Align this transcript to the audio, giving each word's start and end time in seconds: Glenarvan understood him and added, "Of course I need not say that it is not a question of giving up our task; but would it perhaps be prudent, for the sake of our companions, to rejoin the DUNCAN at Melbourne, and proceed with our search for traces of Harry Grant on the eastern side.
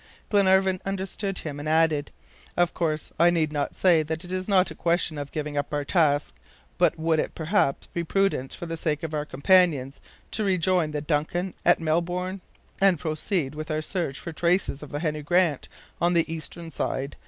Glenarvan 0.31 0.81
understood 0.83 1.37
him 1.37 1.59
and 1.59 1.69
added, 1.69 2.09
"Of 2.57 2.73
course 2.73 3.11
I 3.19 3.29
need 3.29 3.53
not 3.53 3.75
say 3.75 4.01
that 4.01 4.25
it 4.25 4.31
is 4.31 4.47
not 4.47 4.71
a 4.71 4.73
question 4.73 5.19
of 5.19 5.31
giving 5.31 5.55
up 5.57 5.71
our 5.75 5.83
task; 5.83 6.33
but 6.79 6.97
would 6.97 7.19
it 7.19 7.35
perhaps 7.35 7.85
be 7.85 8.03
prudent, 8.03 8.51
for 8.55 8.65
the 8.65 8.77
sake 8.77 9.03
of 9.03 9.13
our 9.13 9.25
companions, 9.25 10.01
to 10.31 10.43
rejoin 10.43 10.89
the 10.89 11.01
DUNCAN 11.01 11.53
at 11.63 11.79
Melbourne, 11.79 12.41
and 12.81 12.97
proceed 12.99 13.53
with 13.53 13.69
our 13.69 13.83
search 13.83 14.19
for 14.19 14.33
traces 14.33 14.81
of 14.81 14.91
Harry 14.91 15.21
Grant 15.21 15.69
on 16.01 16.13
the 16.15 16.25
eastern 16.33 16.71
side. 16.71 17.15